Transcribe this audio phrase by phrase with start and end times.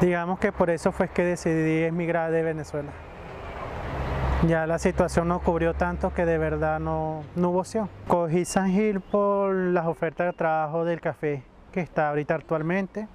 [0.00, 2.90] Digamos que por eso fue que decidí emigrar de Venezuela.
[4.46, 7.90] Ya la situación no cubrió tanto que de verdad no, no hubo opción.
[8.06, 11.42] Cogí San Gil por las ofertas de trabajo del café
[11.72, 13.08] que está ahorita actualmente.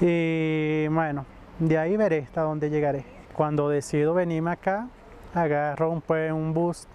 [0.00, 1.26] Y bueno,
[1.58, 3.04] de ahí veré hasta dónde llegaré.
[3.34, 4.86] Cuando decido venirme acá,
[5.34, 6.86] agarro pues, un bus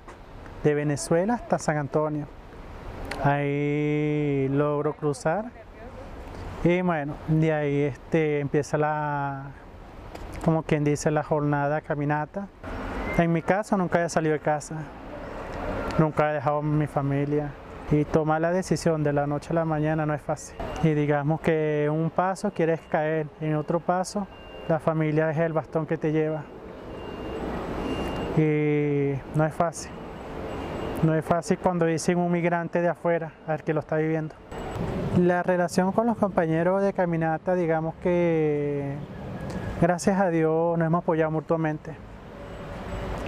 [0.63, 2.27] de Venezuela hasta San Antonio.
[3.21, 5.64] Ahí logro cruzar
[6.65, 9.51] y bueno, de ahí este, empieza la,
[10.43, 12.47] como quien dice, la jornada caminata.
[13.19, 14.75] En mi caso nunca he salido de casa,
[15.99, 17.51] nunca he dejado mi familia
[17.91, 20.57] y tomar la decisión de la noche a la mañana no es fácil.
[20.83, 24.27] Y digamos que un paso quieres caer, en otro paso
[24.67, 26.43] la familia es el bastón que te lleva.
[28.37, 29.91] Y no es fácil.
[31.03, 34.33] No es fácil cuando dicen un migrante de afuera al que lo está viviendo.
[35.19, 38.95] La relación con los compañeros de caminata, digamos que
[39.81, 41.95] gracias a Dios nos hemos apoyado mutuamente.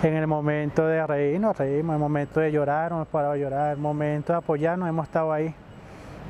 [0.03, 3.33] En el momento de reír nos reímos, en el momento de llorar nos hemos parado
[3.33, 5.55] a llorar, en el momento de apoyarnos hemos estado ahí.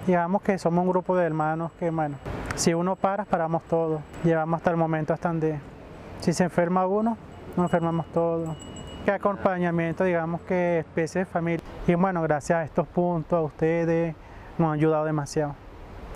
[0.06, 2.18] Digamos que somos un grupo de hermanos que, bueno,
[2.56, 4.02] si uno para, paramos todos.
[4.24, 5.60] Llevamos hasta el momento hasta donde,
[6.22, 7.18] si se enferma uno,
[7.58, 8.56] nos enfermamos todos.
[9.04, 11.64] Que acompañamiento, digamos que especie de familia.
[11.88, 14.16] Y bueno, gracias a estos puntos, a ustedes,
[14.60, 15.56] nos han ayudado demasiado.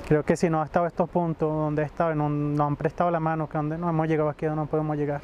[0.08, 3.20] Creo que si no ha estado estos puntos donde he estado, nos, han prestado la
[3.20, 5.22] mano, que donde no hemos llegado aquí, no podemos llegar.